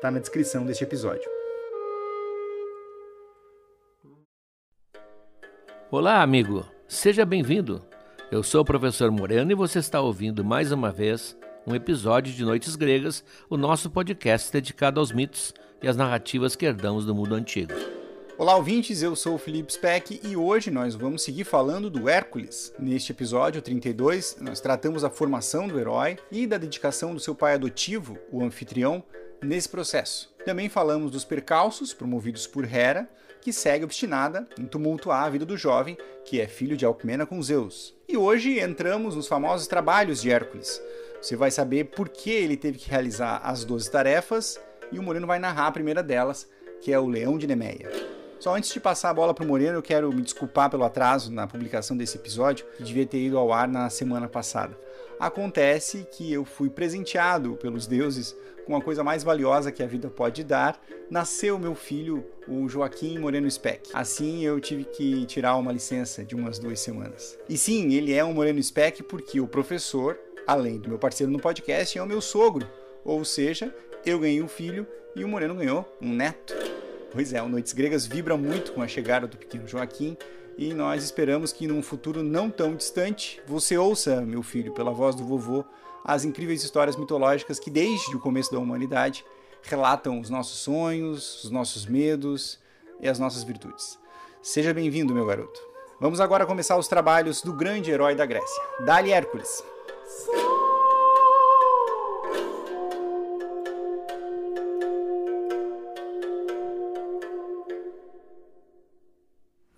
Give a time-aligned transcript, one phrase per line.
[0.00, 1.28] está na descrição deste episódio.
[5.90, 6.64] Olá, amigo.
[6.88, 7.84] Seja bem-vindo.
[8.32, 11.36] Eu sou o professor Moreno e você está ouvindo mais uma vez
[11.66, 15.52] um episódio de Noites Gregas, o nosso podcast dedicado aos mitos
[15.82, 17.74] e às narrativas que herdamos do mundo antigo.
[18.38, 22.72] Olá, ouvintes, eu sou o Felipe Speck e hoje nós vamos seguir falando do Hércules.
[22.78, 27.52] Neste episódio 32, nós tratamos a formação do herói e da dedicação do seu pai
[27.52, 29.04] adotivo, o anfitrião,
[29.42, 30.32] nesse processo.
[30.44, 33.08] Também falamos dos percalços promovidos por Hera,
[33.40, 37.42] que segue obstinada em tumultuar a vida do jovem, que é filho de Alcmena com
[37.42, 37.94] Zeus.
[38.08, 40.80] E hoje entramos nos famosos trabalhos de Hércules.
[41.20, 44.60] Você vai saber por que ele teve que realizar as 12 tarefas
[44.92, 46.48] e o Moreno vai narrar a primeira delas,
[46.80, 47.90] que é o Leão de Nemeia.
[48.38, 51.30] Só antes de passar a bola para o Moreno, eu quero me desculpar pelo atraso
[51.30, 54.76] na publicação desse episódio, que devia ter ido ao ar na semana passada.
[55.18, 58.34] Acontece que eu fui presenteado pelos deuses
[58.70, 60.80] com a coisa mais valiosa que a vida pode dar.
[61.10, 63.90] Nasceu meu filho, o Joaquim Moreno Speck.
[63.92, 67.36] Assim eu tive que tirar uma licença de umas duas semanas.
[67.48, 71.40] E sim, ele é um Moreno Speck porque o professor, além do meu parceiro no
[71.40, 72.64] podcast, é o meu sogro.
[73.04, 73.74] Ou seja,
[74.06, 76.54] eu ganhei um filho e o Moreno ganhou um neto.
[77.10, 80.16] Pois é, o Noites Gregas vibra muito com a chegada do pequeno Joaquim
[80.56, 85.16] e nós esperamos que num futuro não tão distante você ouça, meu filho, pela voz
[85.16, 85.64] do vovô,
[86.04, 89.24] as incríveis histórias mitológicas que desde o começo da humanidade
[89.62, 92.58] relatam os nossos sonhos, os nossos medos
[93.00, 93.98] e as nossas virtudes.
[94.42, 95.60] Seja bem-vindo, meu garoto.
[96.00, 99.62] Vamos agora começar os trabalhos do grande herói da Grécia, Dali Hércules.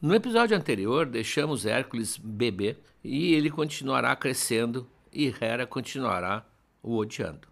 [0.00, 6.44] No episódio anterior, deixamos Hércules bebê e ele continuará crescendo e Hera continuará
[6.82, 7.48] o odiando.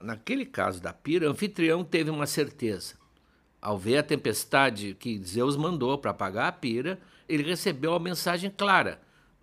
[0.00, 2.94] Naquele caso da pira, o anfitrião teve uma certeza.
[3.60, 6.98] Ao ver a tempestade que Zeus mandou para apagar a pira,
[7.28, 9.00] ele recebeu a mensagem clara: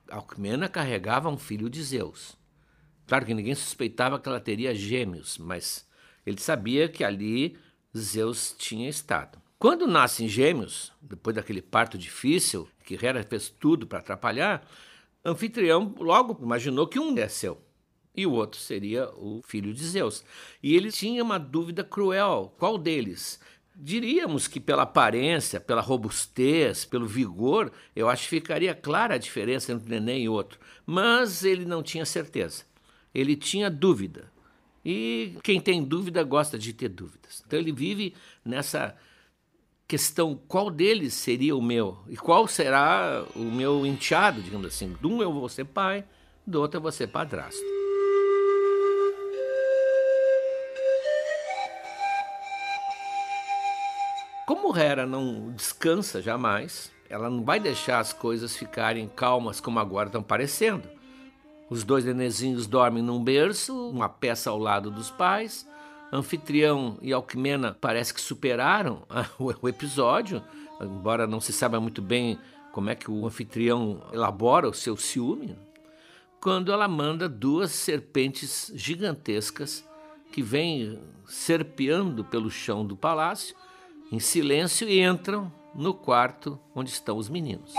[0.09, 2.37] Alcmena carregava um filho de Zeus.
[3.07, 5.87] Claro que ninguém suspeitava que ela teria gêmeos, mas
[6.25, 7.57] ele sabia que ali
[7.97, 9.41] Zeus tinha estado.
[9.57, 14.65] Quando nascem gêmeos, depois daquele parto difícil, que Hera fez tudo para atrapalhar,
[15.23, 17.61] Anfitrião logo imaginou que um é seu
[18.19, 20.23] e o outro seria o filho de Zeus.
[20.61, 23.39] E ele tinha uma dúvida cruel: qual deles?
[23.81, 29.71] Diríamos que pela aparência, pela robustez, pelo vigor, eu acho que ficaria clara a diferença
[29.71, 30.59] entre um neném e outro.
[30.85, 32.65] Mas ele não tinha certeza.
[33.15, 34.29] Ele tinha dúvida.
[34.83, 37.41] E quem tem dúvida gosta de ter dúvidas.
[37.47, 38.13] Então ele vive
[38.43, 38.97] nessa
[39.89, 44.95] questão qual deles seria o meu e qual será o meu enteado, digamos assim.
[45.01, 46.05] De um eu vou ser pai,
[46.45, 47.59] do outro eu vou ser padrasto.
[54.45, 60.07] Como Hera não descansa jamais, ela não vai deixar as coisas ficarem calmas como agora
[60.07, 60.87] estão parecendo.
[61.67, 65.67] Os dois nenezinhos dormem num berço, uma peça ao lado dos pais,
[66.11, 69.03] Anfitrião e Alcmena parece que superaram
[69.37, 70.43] o episódio,
[70.81, 72.39] embora não se saiba muito bem
[72.71, 75.57] como é que o anfitrião elabora o seu ciúme,
[76.39, 79.85] quando ela manda duas serpentes gigantescas
[80.31, 83.55] que vêm serpeando pelo chão do palácio
[84.11, 87.73] em silêncio e entram no quarto onde estão os meninos.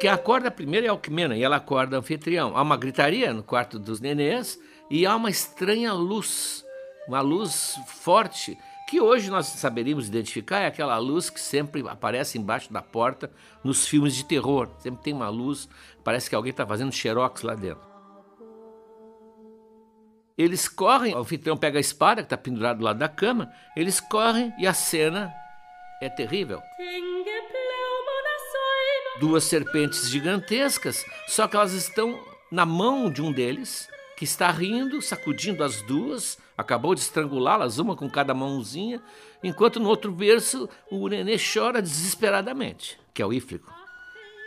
[0.00, 2.56] Quem acorda primeiro é Alcmena e ela acorda anfitrião.
[2.56, 4.58] Há uma gritaria no quarto dos nenês
[4.90, 6.64] e há uma estranha luz,
[7.06, 8.58] uma luz forte,
[8.88, 13.30] que hoje nós saberíamos identificar, é aquela luz que sempre aparece embaixo da porta
[13.62, 14.68] nos filmes de terror.
[14.78, 15.68] Sempre tem uma luz,
[16.02, 17.94] parece que alguém está fazendo xerox lá dentro.
[20.36, 24.00] Eles correm, o anfitrião pega a espada que está pendurada do lado da cama, eles
[24.00, 25.32] correm e a cena
[26.00, 26.60] é terrível.
[29.20, 32.18] Duas serpentes gigantescas, só que elas estão
[32.50, 37.96] na mão de um deles, que está rindo, sacudindo as duas, acabou de estrangulá-las, uma
[37.96, 39.02] com cada mãozinha,
[39.42, 43.72] enquanto no outro berço o nenê chora desesperadamente, que é o Íflico.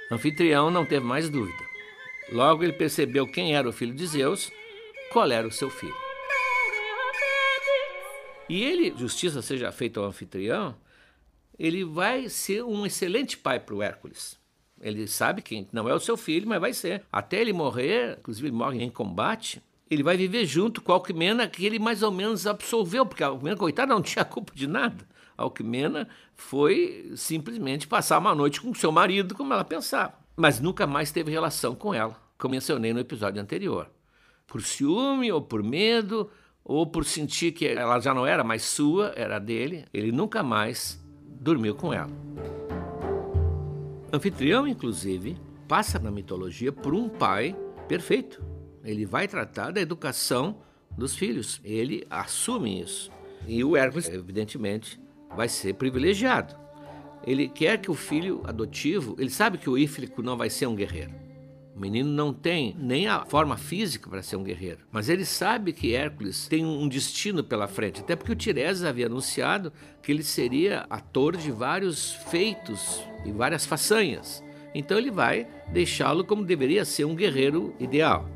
[0.09, 1.63] O anfitrião não teve mais dúvida.
[2.31, 4.51] Logo ele percebeu quem era o filho de Zeus,
[5.11, 5.95] qual era o seu filho.
[8.49, 10.77] E ele, justiça seja feita ao anfitrião,
[11.59, 14.39] ele vai ser um excelente pai para o Hércules.
[14.81, 17.03] Ele sabe que não é o seu filho, mas vai ser.
[17.12, 21.47] Até ele morrer, inclusive ele morre em combate, ele vai viver junto com a Alquimena,
[21.47, 25.07] que ele mais ou menos absolveu, porque a Alquimena, coitada, não tinha culpa de nada.
[25.38, 30.13] A Alquimena foi simplesmente passar uma noite com seu marido, como ela pensava.
[30.35, 33.89] Mas nunca mais teve relação com ela, como mencionei no episódio anterior.
[34.45, 36.29] Por ciúme ou por medo,
[36.63, 41.01] ou por sentir que ela já não era mais sua, era dele, ele nunca mais
[41.39, 42.09] dormiu com ela.
[44.17, 45.37] Anfitrião, inclusive,
[45.67, 47.55] passa na mitologia por um pai
[47.87, 48.43] perfeito.
[48.83, 50.57] Ele vai tratar da educação
[50.97, 51.61] dos filhos.
[51.63, 53.11] Ele assume isso.
[53.47, 54.99] E o Hércules, evidentemente,
[55.35, 56.55] vai ser privilegiado.
[57.27, 60.75] Ele quer que o filho adotivo, ele sabe que o Íflico não vai ser um
[60.75, 61.13] guerreiro.
[61.77, 65.71] O menino não tem nem a forma física para ser um guerreiro, mas ele sabe
[65.71, 69.71] que Hércules tem um destino pela frente, até porque o Tiresias havia anunciado
[70.01, 74.44] que ele seria ator de vários feitos e várias façanhas.
[74.74, 78.27] Então ele vai deixá-lo como deveria ser um guerreiro ideal.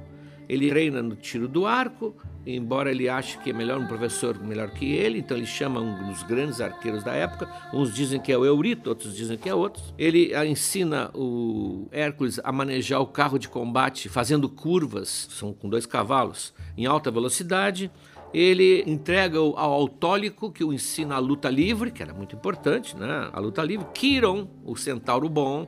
[0.47, 2.15] Ele treina no tiro do arco,
[2.45, 6.07] embora ele ache que é melhor um professor melhor que ele, então ele chama um
[6.07, 7.49] dos grandes arqueiros da época.
[7.73, 9.93] Uns dizem que é o Eurito, outros dizem que é outros.
[9.97, 15.85] Ele ensina o Hércules a manejar o carro de combate fazendo curvas, são com dois
[15.85, 17.91] cavalos, em alta velocidade.
[18.33, 23.29] Ele entrega ao Autólico, que o ensina a luta livre, que era muito importante, né?
[23.33, 23.85] A luta livre.
[23.93, 25.67] Quiron, o centauro bom,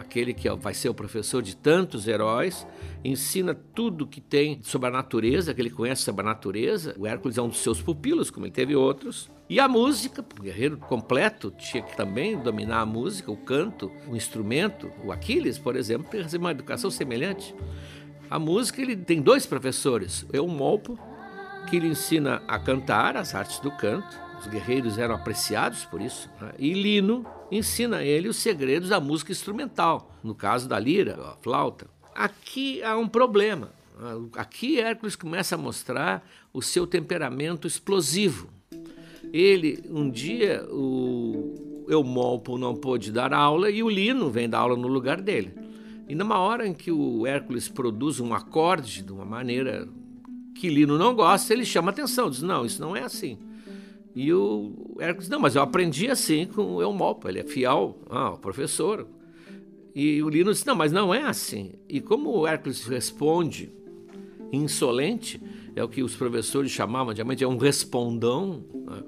[0.00, 2.66] aquele que vai ser o professor de tantos heróis,
[3.04, 6.94] ensina tudo que tem sobre a natureza, que ele conhece sobre a natureza.
[6.98, 9.30] O Hércules é um dos seus pupilos, como ele teve outros.
[9.48, 14.16] E a música, o guerreiro completo tinha que também dominar a música, o canto, o
[14.16, 14.90] instrumento.
[15.04, 17.54] O Aquiles, por exemplo, tem uma educação semelhante.
[18.30, 20.98] A música, ele tem dois professores, Eumolpo,
[21.68, 26.30] que lhe ensina a cantar as artes do canto, os guerreiros eram apreciados por isso.
[26.40, 26.52] Né?
[26.58, 31.36] E Lino ensina a ele os segredos da música instrumental, no caso da lira, a
[31.42, 31.88] flauta.
[32.14, 33.72] Aqui há um problema.
[34.36, 38.48] Aqui Hércules começa a mostrar o seu temperamento explosivo.
[39.32, 44.76] Ele, um dia, o Eumolpo não pôde dar aula e o Lino vem dar aula
[44.76, 45.52] no lugar dele.
[46.08, 49.86] E numa hora em que o Hércules produz um acorde de uma maneira
[50.54, 53.38] que Lino não gosta, ele chama atenção, diz: Não, isso não é assim.
[54.14, 58.38] E o Hércules, não, mas eu aprendi assim com o Eumolpo, ele é fiel ao
[58.38, 59.06] professor.
[59.94, 61.72] E o Lino disse, não, mas não é assim.
[61.88, 63.70] E como o Hércules responde
[64.52, 65.40] insolente,
[65.74, 69.02] é o que os professores chamavam de é um respondão, né?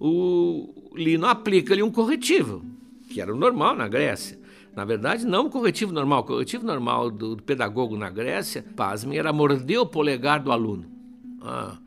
[0.00, 2.64] o Lino aplica-lhe um corretivo,
[3.08, 4.38] que era o normal na Grécia.
[4.74, 6.20] Na verdade, não o corretivo normal.
[6.20, 10.84] O corretivo normal do, pedagogo na Grécia, pasmem, era morder o polegar do aluno.
[11.42, 11.78] Ah,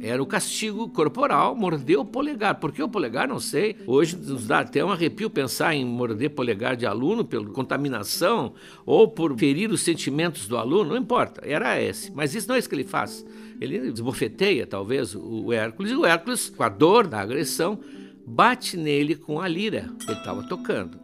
[0.00, 2.54] era o castigo corporal, morder o polegar.
[2.56, 3.26] Por que o polegar?
[3.26, 3.76] Não sei.
[3.86, 8.54] Hoje nos dá até um arrepio pensar em morder polegar de aluno pela contaminação
[8.86, 11.42] ou por ferir os sentimentos do aluno, não importa.
[11.44, 12.12] Era esse.
[12.12, 13.26] Mas isso não é isso que ele faz.
[13.60, 17.80] Ele desbofeteia, talvez, o Hércules, e o Hércules, com a dor da agressão,
[18.24, 20.98] bate nele com a lira que ele estava tocando.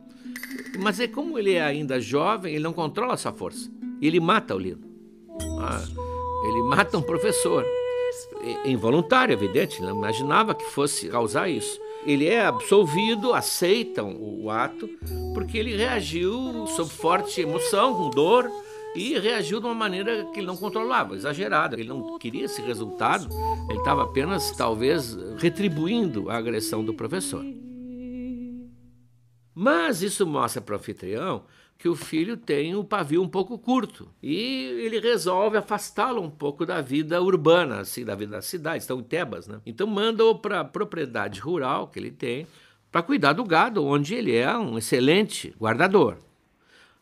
[0.79, 3.69] Mas é como ele é ainda jovem, ele não controla essa força.
[4.01, 4.85] E ele mata o Lino.
[5.59, 5.83] Ah,
[6.47, 7.65] ele mata um professor
[8.65, 11.81] involuntário, evidente, não imaginava que fosse causar isso.
[12.07, 14.89] Ele é absolvido, aceitam o ato,
[15.33, 18.51] porque ele reagiu sob forte emoção, com dor,
[18.95, 21.75] e reagiu de uma maneira que ele não controlava, exagerada.
[21.75, 23.29] Ele não queria esse resultado,
[23.69, 27.45] ele estava apenas, talvez, retribuindo a agressão do professor.
[29.55, 31.45] Mas isso mostra para o anfitrião
[31.85, 34.35] que o filho tem o pavio um pouco curto e
[34.87, 39.03] ele resolve afastá-lo um pouco da vida urbana, assim, da vida da cidade, estão em
[39.03, 39.61] Tebas, né?
[39.67, 42.47] Então manda-o para a propriedade rural que ele tem
[42.91, 46.17] para cuidar do gado, onde ele é um excelente guardador.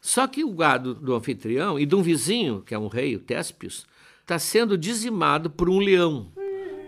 [0.00, 3.20] Só que o gado do anfitrião e de um vizinho, que é um rei, o
[3.20, 3.86] Téspios,
[4.22, 6.26] está sendo dizimado por um leão.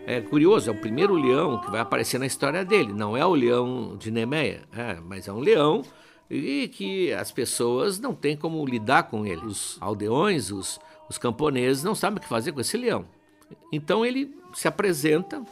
[0.05, 2.93] É curioso, é o primeiro leão que vai aparecer na história dele.
[2.93, 5.83] Não é o leão de Nemeia, é, mas é um leão
[6.31, 9.45] e que as pessoas não têm como lidar com ele.
[9.45, 13.07] Os aldeões, os, os camponeses não sabem o que fazer com esse leão.
[13.73, 15.45] Então ele se apresenta,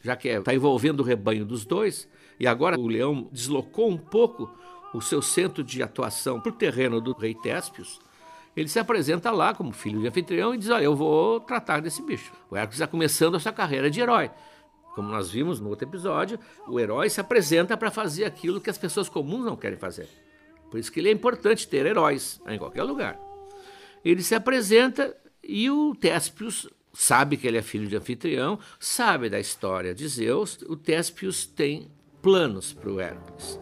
[0.00, 3.98] já que está é, envolvendo o rebanho dos dois, e agora o leão deslocou um
[3.98, 4.50] pouco
[4.92, 8.00] o seu centro de atuação para o terreno do rei Téspios,
[8.56, 12.00] ele se apresenta lá como filho de anfitrião e diz: Olha, eu vou tratar desse
[12.02, 12.32] bicho.
[12.48, 14.30] O Hércules está começando a sua carreira de herói.
[14.94, 18.78] Como nós vimos no outro episódio, o herói se apresenta para fazer aquilo que as
[18.78, 20.08] pessoas comuns não querem fazer.
[20.70, 23.18] Por isso que ele é importante ter heróis em qualquer lugar.
[24.04, 29.40] Ele se apresenta e o Téspios sabe que ele é filho de anfitrião, sabe da
[29.40, 30.58] história de Zeus.
[30.68, 31.90] O Téspios tem
[32.22, 33.58] planos para o Hércules.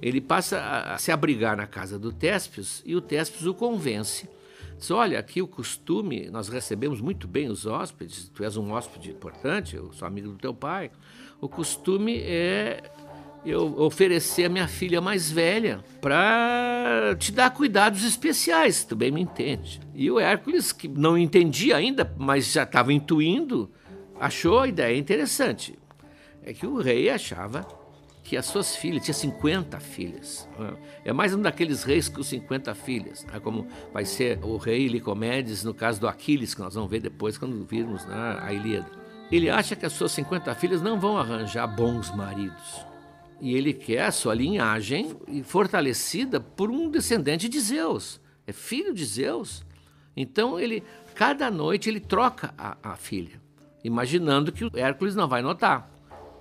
[0.00, 4.28] Ele passa a se abrigar na casa do Téspios e o Téspios o convence.
[4.78, 9.10] Diz: Olha, aqui o costume, nós recebemos muito bem os hóspedes, tu és um hóspede
[9.10, 10.90] importante, eu sou amigo do teu pai.
[11.40, 12.82] O costume é
[13.44, 19.20] eu oferecer a minha filha mais velha para te dar cuidados especiais, tu bem me
[19.20, 19.80] entende.
[19.94, 23.70] E o Hércules, que não entendia ainda, mas já estava intuindo,
[24.18, 25.78] achou a ideia interessante.
[26.42, 27.66] É que o rei achava
[28.26, 30.48] que as suas filhas, tinha 50 filhas.
[31.04, 33.38] É mais um daqueles reis com 50 filhas, né?
[33.38, 37.38] como vai ser o rei Licomedes no caso do Aquiles, que nós vamos ver depois
[37.38, 38.90] quando virmos né, a Ilíada.
[39.30, 42.84] Ele acha que as suas 50 filhas não vão arranjar bons maridos.
[43.40, 48.20] E ele quer a sua linhagem fortalecida por um descendente de Zeus.
[48.44, 49.64] É filho de Zeus.
[50.16, 50.82] Então ele,
[51.14, 53.40] cada noite ele troca a, a filha,
[53.84, 55.92] imaginando que o Hércules não vai notar.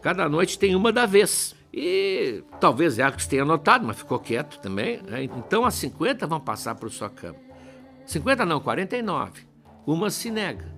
[0.01, 1.55] Cada noite tem uma da vez.
[1.77, 5.01] E talvez Hércules tenha notado, mas ficou quieto também.
[5.03, 5.23] Né?
[5.23, 7.35] Então as 50 vão passar para sua cama.
[8.05, 9.41] 50 não, 49.
[9.85, 10.73] Uma se nega.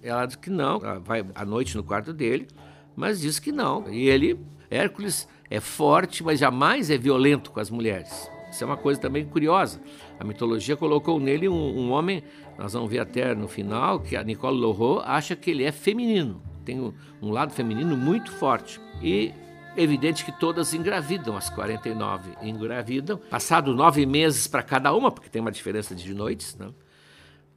[0.00, 2.46] Ela diz que não, ela vai à noite no quarto dele,
[2.94, 3.90] mas diz que não.
[3.90, 4.38] E ele,
[4.70, 8.30] Hércules, é forte, mas jamais é violento com as mulheres.
[8.48, 9.80] Isso é uma coisa também curiosa.
[10.20, 12.22] A mitologia colocou nele um, um homem,
[12.56, 16.40] nós vamos ver até no final, que a Nicole Lorraud acha que ele é feminino.
[16.64, 18.80] Tem um, um lado feminino muito forte.
[19.02, 19.47] E é
[19.82, 23.18] evidente que todas engravidam, as 49 engravidam.
[23.30, 26.68] Passado nove meses para cada uma, porque tem uma diferença de noites, né?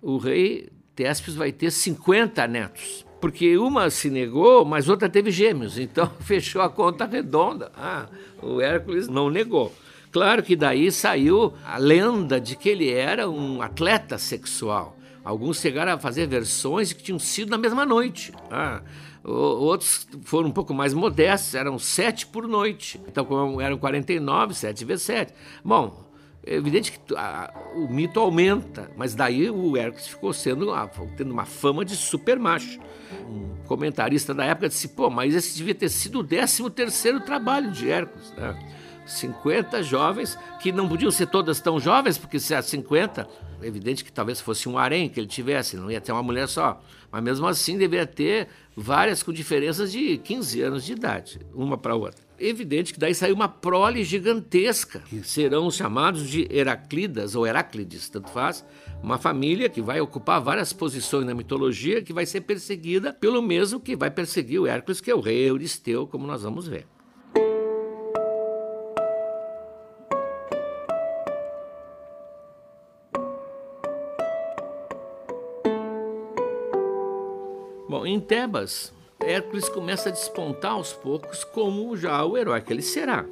[0.01, 5.77] o rei Téspios vai ter 50 netos porque uma se negou, mas outra teve gêmeos,
[5.77, 7.71] então fechou a conta redonda.
[7.77, 8.07] Ah,
[8.41, 9.71] o Hércules não negou.
[10.11, 14.97] Claro que daí saiu a lenda de que ele era um atleta sexual.
[15.23, 18.33] Alguns chegaram a fazer versões que tinham sido na mesma noite.
[18.49, 18.81] Ah,
[19.23, 22.99] outros foram um pouco mais modestos, eram sete por noite.
[23.07, 25.33] Então, como eram 49, sete vezes sete.
[25.63, 26.11] Bom,
[26.45, 30.71] é evidente que a, o mito aumenta, mas daí o Hércules ficou sendo
[31.15, 32.79] tendo uma fama de super macho.
[33.29, 37.71] Um comentarista da época disse: pô, mas esse devia ter sido o 13 terceiro trabalho
[37.71, 38.33] de Hércules.
[38.35, 38.57] Né?
[39.05, 43.27] 50 jovens, que não podiam ser todas tão jovens, porque se há 50, é
[43.63, 46.81] evidente que talvez fosse um harém que ele tivesse, não ia ter uma mulher só.
[47.11, 51.95] Mas mesmo assim deveria ter várias com diferenças de 15 anos de idade, uma para
[51.95, 58.09] outra evidente que daí saiu uma prole gigantesca, que serão chamados de Heraclidas ou Heráclides,
[58.09, 58.65] tanto faz,
[59.01, 63.79] uma família que vai ocupar várias posições na mitologia, que vai ser perseguida pelo mesmo
[63.79, 66.85] que vai perseguir o Hércules, que é o rei Euristeu, como nós vamos ver.
[78.21, 83.25] Tebas, Hércules começa a despontar aos poucos como já o herói que ele será.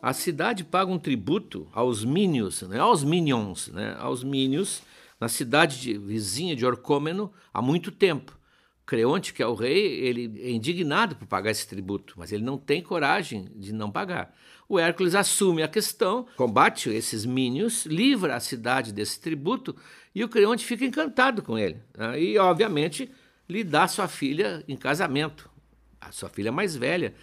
[0.00, 4.82] A cidade paga um tributo aos Mínios, né, aos Minions, né, aos Mínios,
[5.20, 8.36] na cidade de, vizinha de Orcômeno há muito tempo.
[8.84, 12.58] Creonte, que é o rei, ele é indignado por pagar esse tributo, mas ele não
[12.58, 14.34] tem coragem de não pagar.
[14.68, 19.76] O Hércules assume a questão, combate esses Mínios, livra a cidade desse tributo
[20.14, 21.80] e o Creonte fica encantado com ele.
[21.96, 23.10] Né, e, obviamente,
[23.52, 25.50] lhe dá sua filha em casamento,
[26.00, 27.14] a sua filha mais velha,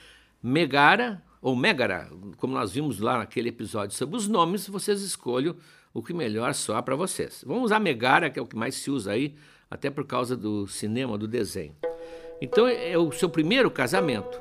[0.42, 5.56] Megara ou Megara, como nós vimos lá naquele episódio sobre os nomes, vocês escolham
[5.94, 7.44] o que melhor soar para vocês.
[7.46, 9.36] Vamos usar Megara, que é o que mais se usa aí,
[9.70, 11.76] até por causa do cinema, do desenho.
[12.42, 14.40] Então é o seu primeiro casamento.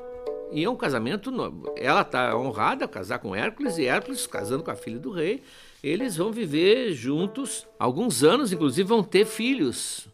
[0.51, 1.31] E é um casamento,
[1.75, 5.43] ela está honrada a casar com Hércules e Hércules casando com a filha do rei.
[5.83, 10.07] Eles vão viver juntos alguns anos, inclusive vão ter filhos.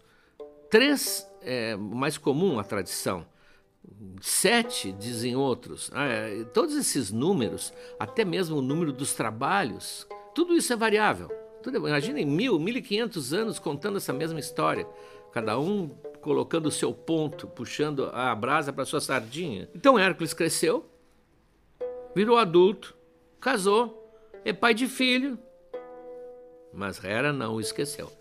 [0.70, 3.26] Três é mais comum a tradição.
[4.20, 5.92] Sete, dizem outros.
[5.94, 11.30] É, todos esses números, até mesmo o número dos trabalhos, tudo isso é variável.
[11.62, 14.88] Tudo, imaginem mil, mil e quinhentos anos contando essa mesma história.
[15.32, 15.90] Cada um
[16.22, 19.70] colocando o seu ponto, puxando a brasa para sua sardinha.
[19.76, 20.90] Então Hércules cresceu,
[22.16, 22.96] virou adulto,
[23.40, 24.12] casou,
[24.44, 25.38] é pai de filho,
[26.74, 28.12] mas Hera não o esqueceu.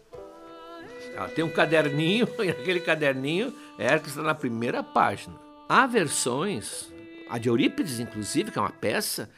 [1.16, 5.34] Ela tem um caderninho, e aquele caderninho, Hércules está na primeira página.
[5.68, 6.92] Há versões,
[7.28, 9.30] a de Eurípides, inclusive, que é uma peça,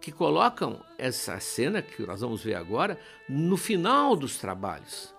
[0.00, 5.12] que colocam essa cena que nós vamos ver agora no final dos trabalhos.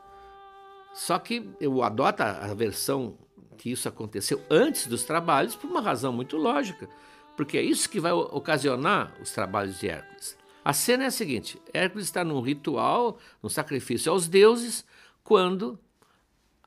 [0.94, 3.18] Só que eu adoto a versão
[3.58, 6.88] que isso aconteceu antes dos trabalhos por uma razão muito lógica,
[7.36, 10.38] porque é isso que vai ocasionar os trabalhos de Hércules.
[10.63, 14.86] A cena é a seguinte: Hércules está num ritual, num sacrifício aos deuses,
[15.24, 15.80] quando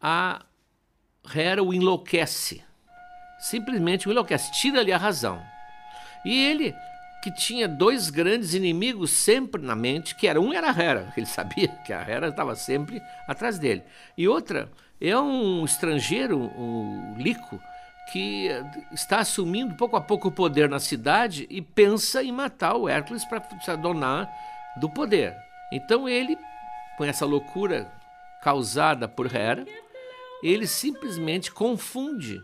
[0.01, 0.43] a
[1.35, 2.65] Hera o enlouquece.
[3.39, 5.43] Simplesmente o enlouquece, tira-lhe a razão.
[6.25, 6.75] E ele,
[7.23, 11.27] que tinha dois grandes inimigos sempre na mente, que era um era a Hera, ele
[11.27, 13.83] sabia que a Hera estava sempre atrás dele.
[14.17, 17.61] E outra é um estrangeiro, um Lico,
[18.13, 18.49] que
[18.93, 23.25] está assumindo pouco a pouco o poder na cidade e pensa em matar o Hércules
[23.25, 24.29] para se adonar
[24.77, 25.37] do poder.
[25.73, 26.37] Então ele,
[26.99, 27.91] com essa loucura
[28.43, 29.65] causada por Hera,
[30.43, 32.43] ele simplesmente confunde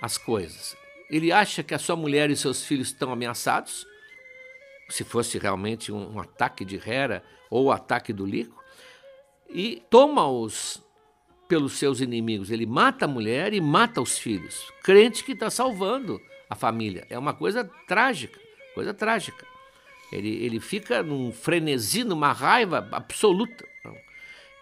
[0.00, 0.76] as coisas.
[1.10, 3.86] Ele acha que a sua mulher e seus filhos estão ameaçados,
[4.88, 8.62] se fosse realmente um, um ataque de Hera ou o ataque do Lico,
[9.48, 10.82] e toma-os
[11.48, 12.50] pelos seus inimigos.
[12.50, 14.70] Ele mata a mulher e mata os filhos.
[14.82, 16.20] Crente que está salvando
[16.50, 17.06] a família.
[17.08, 18.38] É uma coisa trágica,
[18.74, 19.46] coisa trágica.
[20.12, 23.64] Ele, ele fica num frenesi, numa raiva absoluta.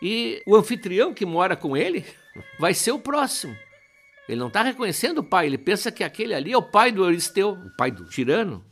[0.00, 2.04] E o anfitrião que mora com ele
[2.58, 3.56] vai ser o próximo.
[4.28, 7.04] Ele não está reconhecendo o pai, ele pensa que aquele ali é o pai do
[7.04, 8.64] Euristeu, o pai do tirano.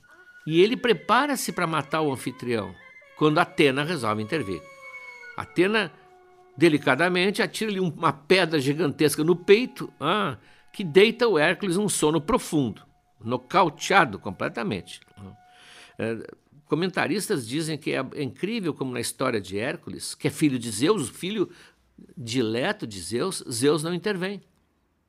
[0.46, 2.74] E ele prepara-se para matar o anfitrião,
[3.16, 4.60] quando Atena resolve intervir.
[5.36, 5.92] Atena,
[6.56, 10.36] delicadamente, atira-lhe uma pedra gigantesca no peito, ah,
[10.72, 12.82] que deita o Hércules num sono profundo,
[13.22, 15.00] nocauteado completamente.
[15.98, 16.16] É,
[16.66, 21.10] comentaristas dizem que é incrível como na história de Hércules, que é filho de Zeus,
[21.10, 21.50] filho
[22.16, 24.40] dileto de Zeus, Zeus não intervém.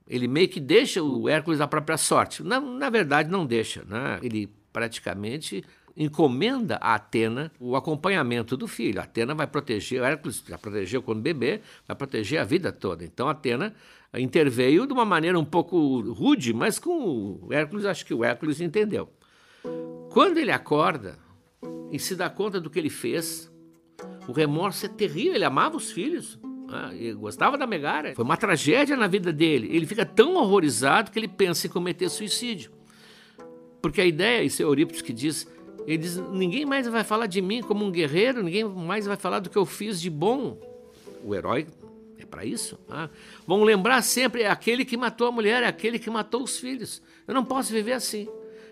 [0.07, 2.43] Ele meio que deixa o Hércules à própria sorte.
[2.43, 3.83] Na, na verdade, não deixa.
[3.85, 4.19] Né?
[4.21, 5.63] Ele praticamente
[5.95, 8.99] encomenda a Atena o acompanhamento do filho.
[8.99, 13.03] A Atena vai proteger, o Hércules já protegeu quando bebê, vai proteger a vida toda.
[13.03, 13.73] Então Atena
[14.19, 18.59] interveio de uma maneira um pouco rude, mas com o Hércules, acho que o Hércules
[18.61, 19.09] entendeu.
[20.09, 21.17] Quando ele acorda
[21.91, 23.51] e se dá conta do que ele fez,
[24.27, 26.39] o remorso é terrível, ele amava os filhos.
[26.73, 27.13] Né?
[27.13, 28.15] gostava da Megara.
[28.15, 29.69] Foi uma tragédia na vida dele.
[29.71, 32.71] Ele fica tão horrorizado que ele pensa em cometer suicídio.
[33.81, 35.47] Porque a ideia, isso é Eurípides que diz,
[35.85, 39.39] ele diz: ninguém mais vai falar de mim como um guerreiro, ninguém mais vai falar
[39.39, 40.57] do que eu fiz de bom.
[41.23, 41.67] O herói
[42.17, 42.79] é para isso.
[42.89, 43.09] Né?
[43.45, 47.01] Vão lembrar sempre: é aquele que matou a mulher, é aquele que matou os filhos.
[47.27, 48.27] Eu não posso viver assim.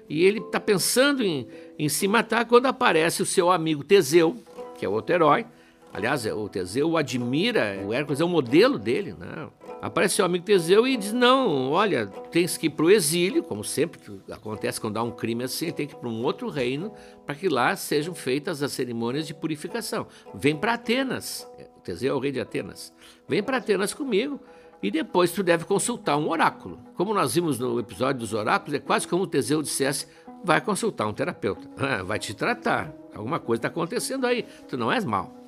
[0.09, 4.35] E ele está pensando em, em se matar quando aparece o seu amigo Teseu,
[4.77, 5.45] que é outro herói,
[5.93, 9.49] Aliás, o Teseu admira, o Hércules é o modelo dele, né?
[9.81, 13.63] Aparece seu amigo Teseu e diz: Não, olha, tens que ir para o exílio, como
[13.63, 13.99] sempre
[14.31, 16.93] acontece quando há um crime assim, tem que ir para um outro reino
[17.25, 20.07] para que lá sejam feitas as cerimônias de purificação.
[20.33, 22.93] Vem para Atenas, o Teseu é o rei de Atenas.
[23.27, 24.39] Vem para Atenas comigo
[24.81, 26.79] e depois tu deve consultar um oráculo.
[26.95, 30.07] Como nós vimos no episódio dos oráculos, é quase como o Teseu dissesse:
[30.43, 31.67] Vai consultar um terapeuta,
[32.05, 32.93] vai te tratar.
[33.13, 35.40] Alguma coisa está acontecendo aí, tu não és mal.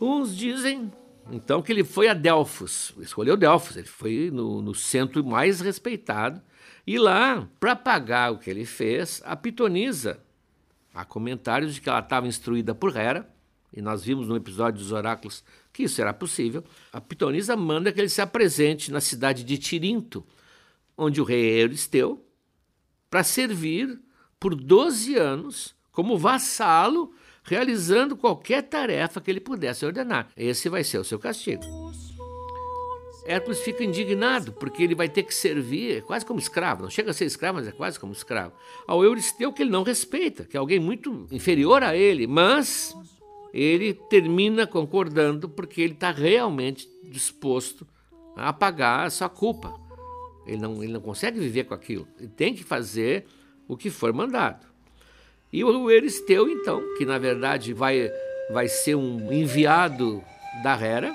[0.00, 0.90] Uns dizem,
[1.30, 6.40] então, que ele foi a Delfos, escolheu Delfos, ele foi no, no centro mais respeitado.
[6.86, 10.20] E lá, para pagar o que ele fez, a pitonisa,
[10.92, 13.28] há comentários de que ela estava instruída por Hera,
[13.72, 16.64] e nós vimos no episódio dos oráculos que isso era possível.
[16.92, 20.26] A pitonisa manda que ele se apresente na cidade de Tirinto,
[20.96, 22.26] onde o rei Euristeu,
[23.08, 24.00] para servir
[24.40, 30.28] por 12 anos como vassalo realizando qualquer tarefa que ele pudesse ordenar.
[30.36, 31.62] Esse vai ser o seu castigo.
[33.24, 37.14] Hércules fica indignado, porque ele vai ter que servir quase como escravo, não chega a
[37.14, 38.54] ser escravo, mas é quase como escravo,
[38.86, 42.94] ao Euristeu que ele não respeita, que é alguém muito inferior a ele, mas
[43.52, 47.86] ele termina concordando porque ele está realmente disposto
[48.36, 49.78] a pagar a sua culpa.
[50.46, 53.26] Ele não, ele não consegue viver com aquilo, ele tem que fazer
[53.68, 54.69] o que for mandado.
[55.52, 58.10] E o Euristeu, então, que na verdade vai,
[58.50, 60.22] vai ser um enviado
[60.62, 61.14] da Hera,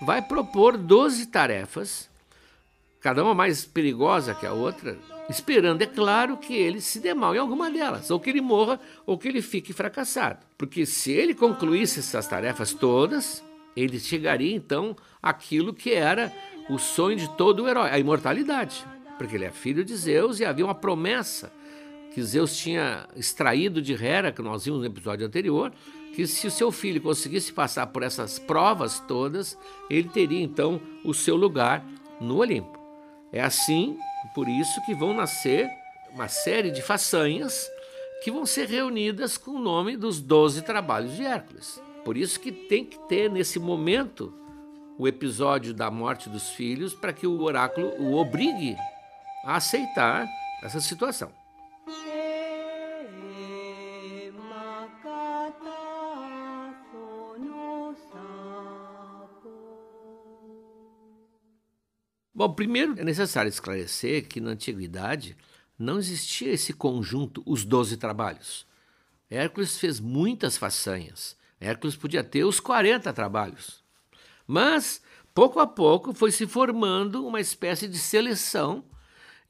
[0.00, 2.08] vai propor 12 tarefas,
[3.00, 4.96] cada uma mais perigosa que a outra,
[5.28, 8.80] esperando, é claro, que ele se dê mal em alguma delas, ou que ele morra,
[9.04, 10.38] ou que ele fique fracassado.
[10.56, 13.44] Porque se ele concluísse essas tarefas todas,
[13.76, 16.32] ele chegaria então àquilo que era
[16.68, 18.86] o sonho de todo o herói, a imortalidade.
[19.18, 21.52] Porque ele é filho de Zeus e havia uma promessa
[22.12, 25.72] que Zeus tinha extraído de Hera, que nós vimos no episódio anterior,
[26.14, 29.56] que se o seu filho conseguisse passar por essas provas todas,
[29.88, 31.84] ele teria então o seu lugar
[32.20, 32.78] no Olimpo.
[33.32, 33.96] É assim,
[34.34, 35.70] por isso que vão nascer
[36.12, 37.70] uma série de façanhas
[38.22, 41.80] que vão ser reunidas com o nome dos doze trabalhos de Hércules.
[42.04, 44.34] Por isso que tem que ter nesse momento
[44.98, 48.76] o episódio da morte dos filhos para que o oráculo o obrigue
[49.44, 50.28] a aceitar
[50.62, 51.39] essa situação.
[62.40, 65.36] Bom, primeiro é necessário esclarecer que na antiguidade
[65.78, 68.66] não existia esse conjunto, os doze trabalhos.
[69.28, 71.36] Hércules fez muitas façanhas.
[71.60, 73.84] Hércules podia ter os 40 trabalhos.
[74.46, 75.02] Mas,
[75.34, 78.86] pouco a pouco, foi se formando uma espécie de seleção,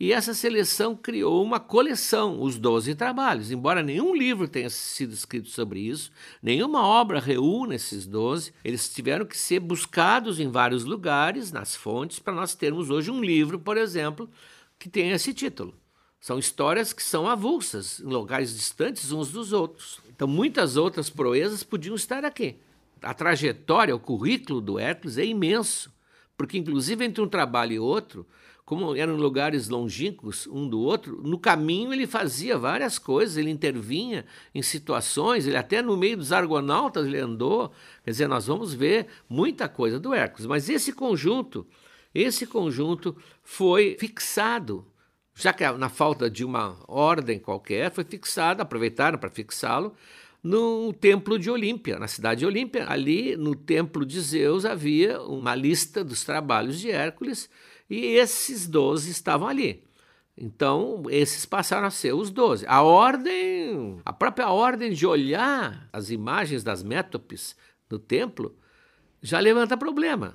[0.01, 3.51] e essa seleção criou uma coleção, os Doze Trabalhos.
[3.51, 6.11] Embora nenhum livro tenha sido escrito sobre isso,
[6.43, 12.19] nenhuma obra reúne esses doze, eles tiveram que ser buscados em vários lugares, nas fontes,
[12.19, 14.27] para nós termos hoje um livro, por exemplo,
[14.79, 15.75] que tenha esse título.
[16.19, 20.01] São histórias que são avulsas, em locais distantes uns dos outros.
[20.09, 22.57] Então, muitas outras proezas podiam estar aqui.
[23.03, 25.93] A trajetória, o currículo do Hércules é imenso,
[26.39, 28.27] porque, inclusive, entre um trabalho e outro,
[28.71, 34.25] como eram lugares longínquos um do outro, no caminho ele fazia várias coisas, ele intervinha
[34.55, 37.73] em situações, ele até no meio dos argonautas ele andou.
[38.05, 41.67] Quer dizer, nós vamos ver muita coisa do Hércules, mas esse conjunto,
[42.15, 44.87] esse conjunto foi fixado
[45.35, 49.95] já que na falta de uma ordem qualquer, foi fixado, aproveitaram para fixá-lo,
[50.43, 52.85] no templo de Olímpia, na cidade de Olímpia.
[52.89, 57.49] Ali, no templo de Zeus, havia uma lista dos trabalhos de Hércules
[57.91, 59.83] e esses doze estavam ali.
[60.39, 62.65] Então, esses passaram a ser os doze.
[62.67, 67.55] A ordem, a própria ordem de olhar as imagens das métopes
[67.91, 68.57] no templo
[69.21, 70.35] já levanta problema.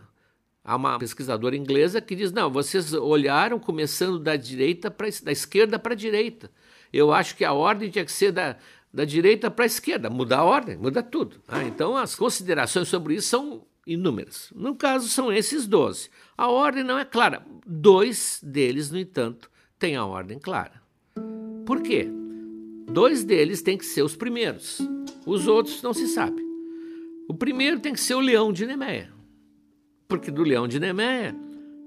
[0.63, 5.79] Há uma pesquisadora inglesa que diz: não, vocês olharam começando da direita para da esquerda
[5.79, 6.51] para a direita.
[6.91, 8.57] Eu acho que a ordem tinha que ser da,
[8.93, 10.09] da direita para a esquerda.
[10.09, 11.41] Muda a ordem, muda tudo.
[11.47, 14.51] Ah, então as considerações sobre isso são inúmeras.
[14.55, 16.09] No caso, são esses 12.
[16.37, 17.45] A ordem não é clara.
[17.65, 20.81] Dois deles, no entanto, têm a ordem clara.
[21.65, 22.07] Por quê?
[22.91, 24.79] Dois deles têm que ser os primeiros.
[25.25, 26.41] Os outros não se sabe.
[27.27, 29.15] O primeiro tem que ser o leão de Nemeia
[30.07, 31.35] porque do leão de Nemeia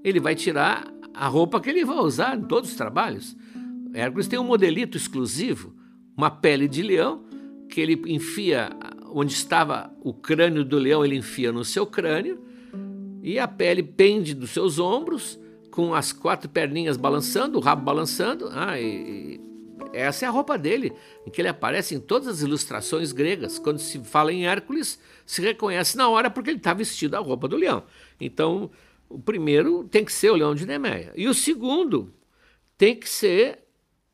[0.03, 3.35] ele vai tirar a roupa que ele vai usar em todos os trabalhos.
[3.93, 5.73] Hércules tem um modelito exclusivo,
[6.15, 7.23] uma pele de leão,
[7.69, 8.69] que ele enfia
[9.11, 12.39] onde estava o crânio do leão, ele enfia no seu crânio,
[13.21, 15.39] e a pele pende dos seus ombros,
[15.71, 18.49] com as quatro perninhas balançando, o rabo balançando.
[18.51, 19.39] Ah, e,
[19.93, 20.93] essa é a roupa dele,
[21.25, 23.57] em que ele aparece em todas as ilustrações gregas.
[23.59, 27.47] Quando se fala em Hércules, se reconhece na hora porque ele está vestido a roupa
[27.47, 27.83] do leão.
[28.19, 28.69] Então,
[29.07, 31.11] o primeiro tem que ser o leão de Nemeia.
[31.15, 32.13] E o segundo
[32.77, 33.59] tem que ser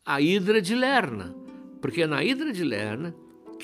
[0.05, 1.35] a hidra de Lerna,
[1.81, 3.15] porque na hidra de Lerna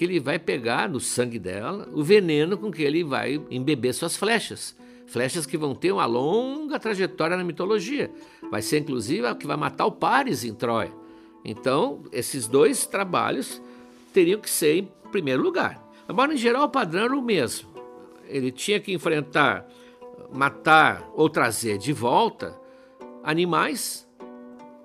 [0.01, 4.17] que ele vai pegar no sangue dela o veneno com que ele vai embeber suas
[4.17, 4.75] flechas.
[5.05, 8.09] Flechas que vão ter uma longa trajetória na mitologia.
[8.49, 10.91] Vai ser inclusive a que vai matar o Paris em Troia.
[11.45, 13.61] Então, esses dois trabalhos
[14.11, 15.87] teriam que ser em primeiro lugar.
[16.07, 17.69] Agora, em geral, o padrão era o mesmo.
[18.27, 19.67] Ele tinha que enfrentar,
[20.33, 22.59] matar ou trazer de volta
[23.23, 24.09] animais,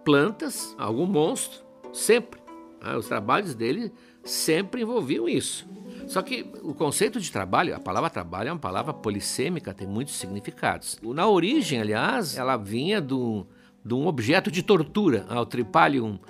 [0.05, 2.39] plantas, algum monstro, sempre.
[2.83, 3.91] Ah, os trabalhos dele
[4.27, 5.67] sempre envolviam isso.
[6.07, 10.15] Só que o conceito de trabalho, a palavra trabalho é uma palavra polissêmica, tem muitos
[10.15, 10.99] significados.
[11.03, 16.21] Na origem, aliás, ela vinha de um objeto de tortura, o tripalium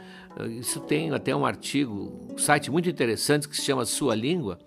[0.44, 4.58] isso tem até um artigo, um site muito interessante que se chama Sua Língua.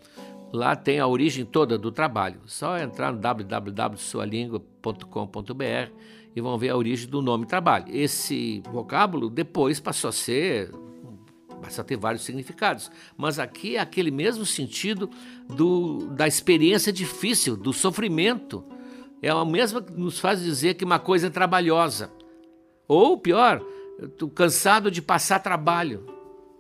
[0.52, 2.42] Lá tem a origem toda do trabalho.
[2.48, 5.92] Só entrar no www.sualingua.com.br
[6.36, 7.86] e vão ver a origem do nome trabalho.
[7.88, 10.72] Esse vocábulo depois passou a ser
[11.60, 15.10] passou a ter vários significados, mas aqui é aquele mesmo sentido
[15.48, 18.64] do, da experiência difícil, do sofrimento.
[19.22, 22.12] É a mesma que nos faz dizer que uma coisa é trabalhosa.
[22.88, 23.62] Ou pior,
[24.34, 26.06] cansado de passar trabalho.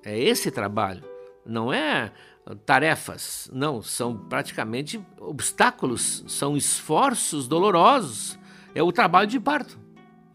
[0.03, 1.03] É esse trabalho,
[1.45, 2.11] não é
[2.65, 8.37] tarefas, não, são praticamente obstáculos, são esforços dolorosos.
[8.73, 9.79] É o trabalho de parto.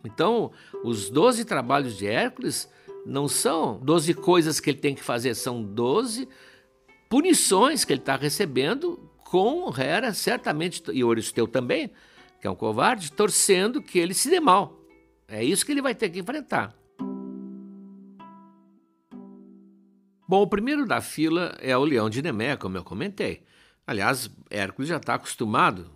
[0.04, 0.50] Então,
[0.84, 2.68] os 12 trabalhos de Hércules
[3.04, 6.28] não são 12 coisas que ele tem que fazer, são 12
[7.08, 11.90] punições que ele está recebendo com Hera, certamente, e Oristeu também,
[12.40, 14.78] que é um covarde, torcendo que ele se dê mal.
[15.26, 16.74] É isso que ele vai ter que enfrentar.
[20.26, 23.42] Bom, o primeiro da fila é o leão de Nemé, como eu comentei.
[23.86, 25.90] Aliás, Hércules já está acostumado.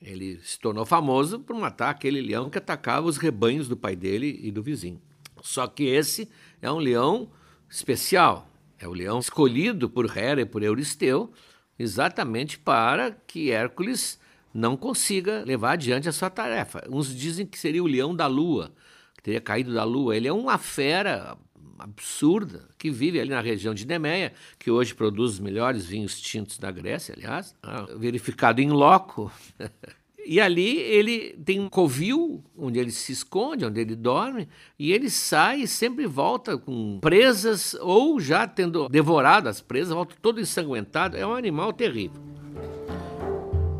[0.00, 4.38] Ele se tornou famoso por matar aquele leão que atacava os rebanhos do pai dele
[4.42, 5.00] e do vizinho.
[5.46, 6.28] Só que esse
[6.60, 7.30] é um leão
[7.70, 8.50] especial.
[8.78, 11.32] É o leão escolhido por Hera e por Euristeu,
[11.78, 14.18] exatamente para que Hércules
[14.52, 16.82] não consiga levar adiante a sua tarefa.
[16.90, 18.72] Uns dizem que seria o leão da lua,
[19.14, 20.16] que teria caído da lua.
[20.16, 21.36] Ele é uma fera
[21.78, 26.58] absurda que vive ali na região de Nemeia, que hoje produz os melhores vinhos tintos
[26.58, 29.30] da Grécia, aliás, ah, verificado em loco.
[30.28, 35.08] E ali ele tem um covil onde ele se esconde, onde ele dorme, e ele
[35.08, 41.16] sai e sempre volta com presas ou já tendo devorado as presas, volta todo ensanguentado.
[41.16, 42.20] É um animal terrível.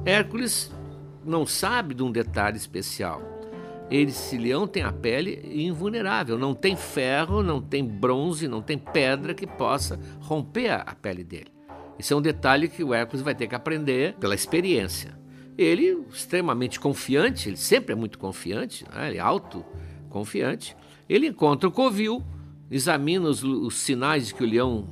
[0.05, 0.71] Hércules
[1.25, 3.21] não sabe de um detalhe especial.
[3.91, 9.35] Esse leão tem a pele invulnerável, não tem ferro, não tem bronze, não tem pedra
[9.35, 11.51] que possa romper a pele dele.
[11.99, 15.26] Isso é um detalhe que o Hércules vai ter que aprender pela experiência.
[15.57, 19.09] Ele, extremamente confiante, ele sempre é muito confiante, né?
[19.09, 20.77] ele é autoconfiante,
[21.09, 22.23] ele encontra o covil,
[22.71, 24.89] examina os, os sinais de que o leão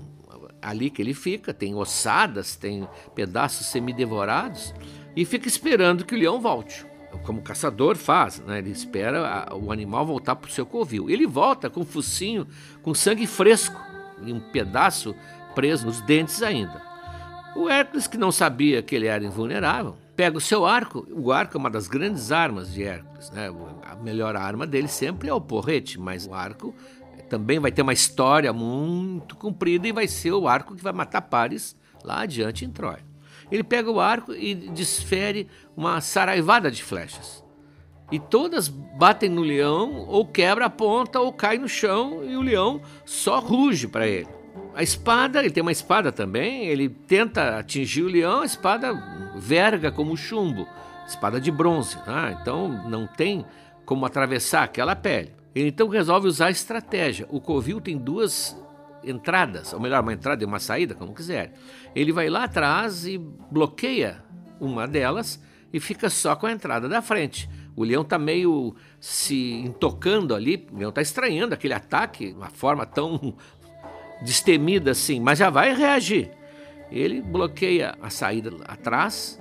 [0.64, 4.74] ali que ele fica, tem ossadas, tem pedaços semidevorados,
[5.14, 6.86] e fica esperando que o leão volte.
[7.24, 8.58] Como o caçador faz, né?
[8.58, 11.08] ele espera o animal voltar para o seu covil.
[11.08, 12.46] Ele volta com focinho,
[12.82, 13.80] com sangue fresco
[14.24, 15.14] e um pedaço
[15.54, 16.82] preso nos dentes ainda.
[17.54, 21.06] O Hércules, que não sabia que ele era invulnerável, pega o seu arco.
[21.10, 23.30] O arco é uma das grandes armas de Hércules.
[23.30, 23.48] Né?
[23.84, 26.74] A melhor arma dele sempre é o porrete, mas o arco
[27.28, 31.22] também vai ter uma história muito comprida e vai ser o arco que vai matar
[31.22, 33.04] Paris lá adiante em Troia.
[33.50, 37.44] Ele pega o arco e desfere uma saraivada de flechas.
[38.10, 42.42] E todas batem no leão, ou quebra a ponta, ou cai no chão, e o
[42.42, 44.28] leão só ruge para ele.
[44.74, 48.92] A espada, ele tem uma espada também, ele tenta atingir o leão, a espada
[49.36, 50.66] verga como chumbo,
[51.06, 52.36] espada de bronze, né?
[52.40, 53.46] então não tem
[53.84, 55.32] como atravessar aquela pele.
[55.54, 57.26] Ele então resolve usar a estratégia.
[57.30, 58.56] O covil tem duas
[59.04, 61.52] entradas, ou melhor, uma entrada e uma saída, como quiser.
[61.94, 64.24] Ele vai lá atrás e bloqueia
[64.58, 65.40] uma delas
[65.72, 67.48] e fica só com a entrada da frente.
[67.76, 72.84] O leão está meio se intocando ali, o leão está estranhando aquele ataque, uma forma
[72.86, 73.36] tão
[74.22, 76.30] destemida assim, mas já vai reagir.
[76.90, 79.40] Ele bloqueia a saída atrás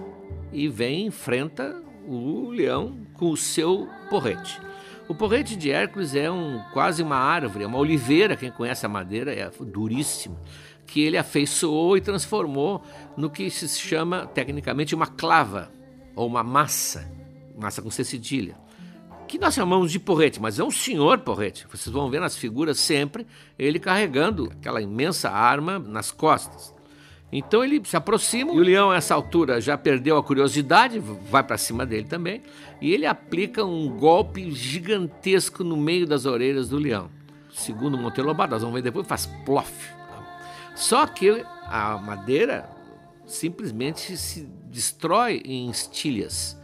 [0.51, 4.59] e vem enfrenta o leão com o seu porrete.
[5.07, 8.89] O porrete de Hércules é um, quase uma árvore, é uma oliveira, quem conhece a
[8.89, 10.39] madeira é duríssima,
[10.85, 12.81] que ele afeiçoou e transformou
[13.17, 15.71] no que se chama tecnicamente uma clava
[16.15, 17.11] ou uma massa,
[17.57, 18.62] massa com cedilha
[19.33, 21.65] que nós chamamos de porrete, mas é um senhor porrete.
[21.67, 23.25] Vocês vão ver nas figuras sempre
[23.57, 26.71] ele carregando aquela imensa arma nas costas.
[27.31, 31.41] Então ele se aproxima, e o leão, a essa altura, já perdeu a curiosidade, vai
[31.41, 32.43] para cima dele também,
[32.79, 37.09] e ele aplica um golpe gigantesco no meio das orelhas do leão.
[37.51, 39.73] Segundo Monteiro Lobato, nós vamos ver depois, faz plof.
[40.75, 42.69] Só que a madeira
[43.25, 46.55] simplesmente se destrói em estilhas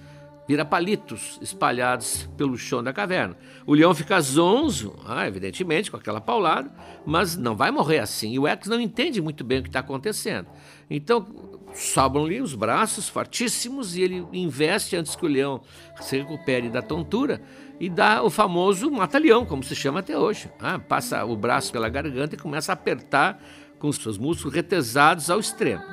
[0.50, 3.38] vira palitos espalhados pelo chão da caverna.
[3.68, 6.72] O leão fica zonzo, ah, evidentemente, com aquela paulada,
[7.06, 8.32] mas não vai morrer assim.
[8.32, 10.48] E o Hércules não entende muito bem o que está acontecendo.
[10.90, 15.62] Então, sobram-lhe os braços fortíssimos e ele investe antes que o leão
[16.02, 17.44] se recupere da tontura
[17.80, 20.50] e dá o famoso mata-leão, como se chama até hoje.
[20.60, 23.40] Ah, passa o braço pela garganta e começa a apertar
[23.78, 25.84] com os seus músculos retesados ao extremo.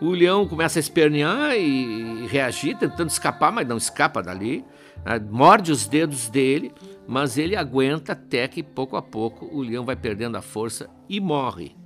[0.00, 4.64] O leão começa a espernear e, reagir, tentando escapar, mas não escapa dali.
[5.04, 5.18] Né?
[5.30, 6.72] Morde os dedos dele,
[7.06, 11.20] mas ele aguenta até que pouco a pouco o leão vai perdendo a força e
[11.20, 11.76] morre.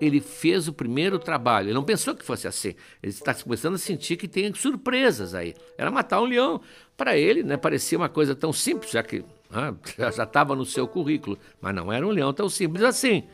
[0.00, 2.74] Ele fez o primeiro trabalho, ele não pensou que fosse assim.
[3.02, 5.54] Ele está começando a sentir que tem surpresas aí.
[5.78, 6.60] Era matar um leão.
[6.96, 9.72] Para ele, né, parecia uma coisa tão simples, já que ah,
[10.12, 13.24] já estava no seu currículo, mas não era um leão tão simples assim.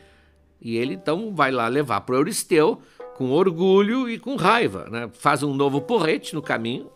[0.61, 2.81] E ele então vai lá levar para o Euristeu
[3.15, 4.87] com orgulho e com raiva.
[4.89, 5.09] Né?
[5.13, 6.89] Faz um novo porrete no caminho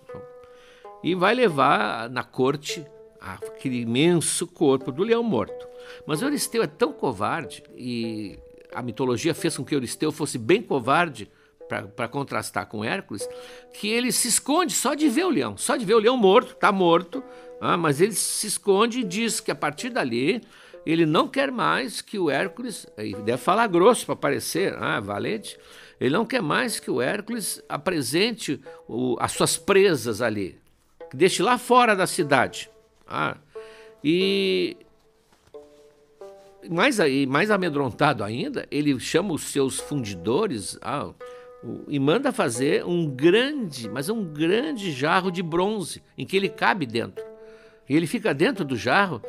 [1.03, 2.85] e vai levar na corte
[3.19, 5.67] aquele imenso corpo do leão morto.
[6.05, 8.37] Mas Euristeu é tão covarde e
[8.73, 11.29] a mitologia fez com que Euristeu fosse bem covarde
[11.95, 13.27] para contrastar com Hércules,
[13.73, 16.53] que ele se esconde só de ver o leão, só de ver o leão morto,
[16.53, 17.21] está morto,
[17.59, 20.41] ah, mas ele se esconde e diz que a partir dali
[20.87, 22.87] ele não quer mais que o Hércules,
[23.25, 25.59] deve falar grosso para parecer ah, valente,
[25.99, 30.57] ele não quer mais que o Hércules apresente o, as suas presas ali,
[31.09, 32.69] que deixe lá fora da cidade.
[33.05, 33.35] Ah,
[34.01, 34.77] e
[36.69, 41.09] mais, aí, mais amedrontado ainda, ele chama os seus fundidores ah,
[41.89, 46.85] e manda fazer um grande, mas um grande jarro de bronze, em que ele cabe
[46.85, 47.25] dentro.
[47.89, 49.21] E ele fica dentro do jarro,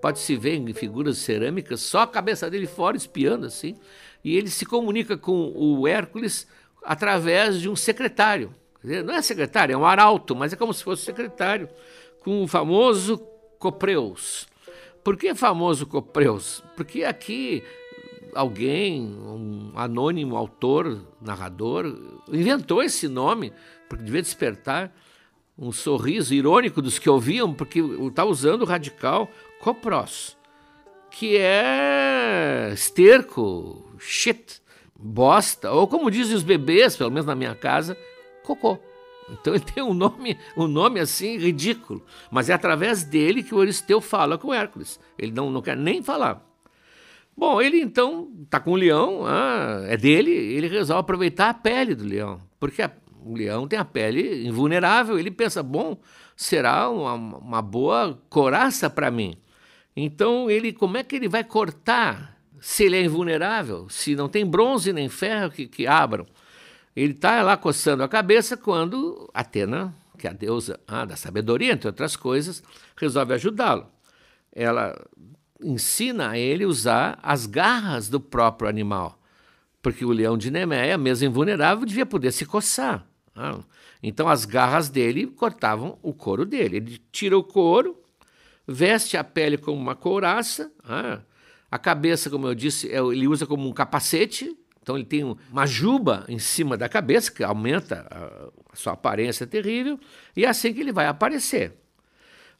[0.00, 3.76] pode se ver em figuras cerâmicas, só a cabeça dele fora espiando assim.
[4.24, 6.46] E ele se comunica com o Hércules
[6.84, 8.54] através de um secretário.
[8.82, 11.68] Não é secretário, é um arauto, mas é como se fosse secretário,
[12.20, 13.18] com o famoso
[13.58, 14.46] Copreus.
[15.02, 16.62] Por que famoso Copreus?
[16.76, 17.64] Porque aqui
[18.34, 21.86] alguém, um anônimo autor, narrador,
[22.28, 23.52] inventou esse nome,
[23.88, 24.94] porque devia despertar
[25.58, 30.36] um sorriso irônico dos que ouviam, porque está usando o radical copros,
[31.10, 34.60] que é esterco, shit,
[34.98, 37.96] bosta, ou como dizem os bebês, pelo menos na minha casa,
[38.44, 38.78] cocô.
[39.30, 43.60] Então ele tem um nome, um nome assim ridículo, mas é através dele que o
[43.60, 45.00] Euristeu fala com Hércules.
[45.18, 46.44] Ele não, não quer nem falar.
[47.36, 51.94] Bom, ele então está com o leão, ah, é dele, ele resolve aproveitar a pele
[51.94, 52.90] do leão, porque a,
[53.26, 55.18] o leão tem a pele invulnerável.
[55.18, 55.98] Ele pensa, bom,
[56.36, 59.36] será uma, uma boa coraça para mim.
[59.96, 64.46] Então ele, como é que ele vai cortar se ele é invulnerável, se não tem
[64.46, 66.26] bronze nem ferro que, que abram?
[66.94, 71.72] Ele está lá coçando a cabeça quando Atena, que é a deusa ah, da sabedoria,
[71.72, 72.62] entre outras coisas,
[72.96, 73.86] resolve ajudá-lo.
[74.52, 74.98] Ela
[75.62, 79.20] ensina a ele usar as garras do próprio animal,
[79.82, 83.06] porque o leão de Nemeia, mesmo invulnerável, devia poder se coçar.
[83.36, 83.60] Ah,
[84.02, 86.78] então as garras dele cortavam o couro dele.
[86.78, 88.00] Ele tira o couro,
[88.66, 91.20] veste a pele como uma couraça, ah,
[91.70, 94.56] a cabeça, como eu disse, é ele usa como um capacete.
[94.80, 99.98] Então ele tem uma juba em cima da cabeça que aumenta a sua aparência terrível
[100.36, 101.74] e é assim que ele vai aparecer.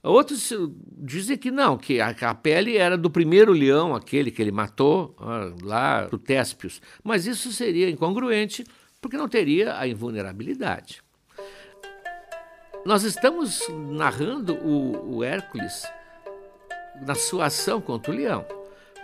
[0.02, 0.52] Outros
[0.98, 5.52] dizem que não, que a, pele era do primeiro leão, aquele que ele matou ah,
[5.62, 6.80] lá, o Téspios.
[7.02, 8.64] Mas isso seria incongruente
[9.06, 11.00] porque não teria a invulnerabilidade.
[12.84, 15.84] Nós estamos narrando o, o Hércules
[17.06, 18.44] na sua ação contra o leão,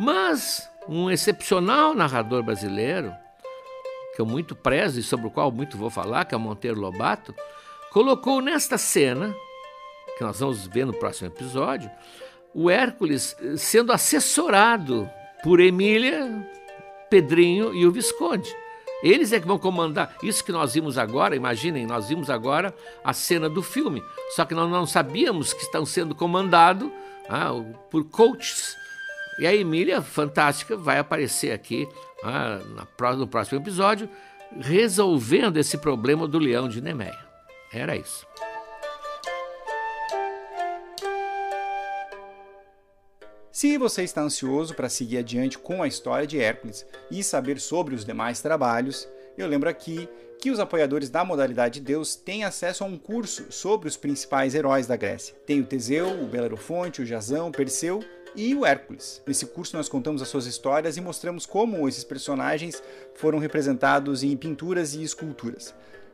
[0.01, 3.15] mas um excepcional narrador brasileiro,
[4.17, 7.33] que eu muito prezo e sobre o qual muito vou falar, que é Monteiro Lobato,
[7.93, 9.33] colocou nesta cena,
[10.19, 11.89] que nós vamos ver no próximo episódio,
[12.53, 15.09] o Hércules sendo assessorado
[15.45, 16.45] por Emília,
[17.09, 18.53] Pedrinho e o Visconde.
[19.03, 20.17] Eles é que vão comandar.
[20.23, 24.03] Isso que nós vimos agora, imaginem, nós vimos agora a cena do filme.
[24.37, 26.91] Só que nós não sabíamos que estão sendo comandados
[27.29, 27.51] ah,
[27.91, 28.77] por coaches.
[29.39, 31.89] E a Emília, fantástica, vai aparecer aqui
[32.23, 32.61] ah,
[33.17, 34.09] no próximo episódio,
[34.61, 37.19] resolvendo esse problema do leão de Nemeia.
[37.73, 38.27] Era isso.
[43.63, 47.95] Se você está ansioso para seguir adiante com a história de Hércules e saber sobre
[47.95, 50.09] os demais trabalhos, eu lembro aqui
[50.41, 54.89] que os apoiadores da modalidade Deus têm acesso a um curso sobre os principais heróis
[54.89, 55.37] da Grécia.
[55.47, 59.23] Tem o Teseu, o Belerofonte, o Jasão, o Perseu e o Hércules.
[59.25, 62.83] Nesse curso nós contamos as suas histórias e mostramos como esses personagens
[63.15, 65.73] foram representados em pinturas e esculturas.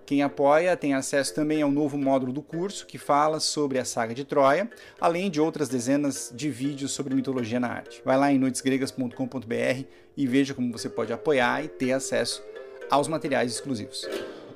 [0.09, 4.15] Quem apoia tem acesso também ao novo módulo do curso que fala sobre a saga
[4.15, 8.01] de Troia, além de outras dezenas de vídeos sobre mitologia na arte.
[8.03, 9.85] Vai lá em noitesgregas.com.br
[10.17, 12.43] e veja como você pode apoiar e ter acesso
[12.91, 14.09] aos materiais exclusivos.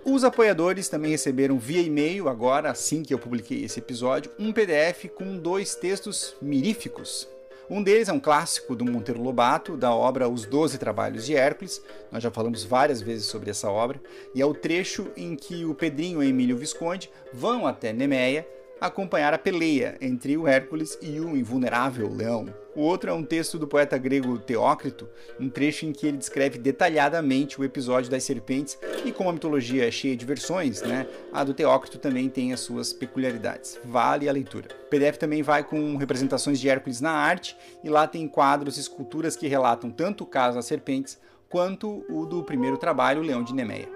[0.07, 5.11] Os apoiadores também receberam via e-mail, agora assim que eu publiquei esse episódio, um PDF
[5.15, 7.29] com dois textos miríficos
[7.73, 11.83] um deles é um clássico do Monteiro Lobato, da obra Os Doze Trabalhos de Hércules.
[12.11, 13.99] Nós já falamos várias vezes sobre essa obra,
[14.35, 18.47] e é o trecho em que o Pedrinho e Emílio Visconde vão até Nemeia
[18.79, 22.62] acompanhar a peleia entre o Hércules e o invulnerável leão.
[22.75, 25.07] O outro é um texto do poeta grego Teócrito,
[25.39, 29.87] um trecho em que ele descreve detalhadamente o episódio das serpentes e como a mitologia
[29.87, 33.79] é cheia de versões, né, a do Teócrito também tem as suas peculiaridades.
[33.85, 34.69] Vale a leitura.
[34.87, 38.81] O PDF também vai com representações de Hércules na arte e lá tem quadros e
[38.81, 41.19] esculturas que relatam tanto o caso das serpentes
[41.51, 43.89] quanto o do primeiro trabalho, Leão de Nemeia.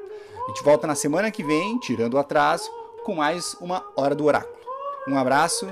[0.45, 2.71] A gente volta na semana que vem, tirando o atraso,
[3.05, 4.55] com mais uma Hora do Oráculo.
[5.09, 5.67] Um abraço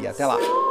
[0.00, 0.61] e até lá!